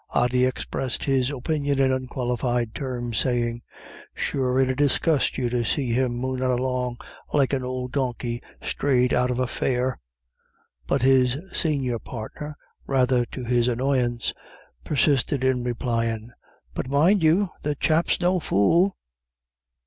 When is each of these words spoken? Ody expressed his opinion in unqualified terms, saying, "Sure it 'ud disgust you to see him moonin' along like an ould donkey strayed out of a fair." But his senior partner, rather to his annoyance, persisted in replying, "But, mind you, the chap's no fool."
Ody 0.15 0.45
expressed 0.45 1.03
his 1.03 1.29
opinion 1.29 1.77
in 1.77 1.91
unqualified 1.91 2.73
terms, 2.73 3.19
saying, 3.19 3.61
"Sure 4.15 4.59
it 4.59 4.67
'ud 4.67 4.77
disgust 4.77 5.37
you 5.37 5.47
to 5.51 5.63
see 5.63 5.91
him 5.91 6.13
moonin' 6.17 6.49
along 6.49 6.97
like 7.33 7.53
an 7.53 7.61
ould 7.63 7.91
donkey 7.91 8.41
strayed 8.63 9.13
out 9.13 9.29
of 9.29 9.37
a 9.37 9.45
fair." 9.45 9.99
But 10.87 11.03
his 11.03 11.37
senior 11.53 11.99
partner, 11.99 12.57
rather 12.87 13.25
to 13.25 13.43
his 13.43 13.67
annoyance, 13.67 14.33
persisted 14.83 15.43
in 15.43 15.63
replying, 15.63 16.31
"But, 16.73 16.89
mind 16.89 17.21
you, 17.21 17.49
the 17.61 17.75
chap's 17.75 18.19
no 18.19 18.39
fool." 18.39 18.97